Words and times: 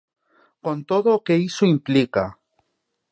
Con 0.65 0.77
todo 0.89 1.09
o 1.17 1.23
que 1.25 1.35
iso 1.49 1.63
implica. 1.75 2.23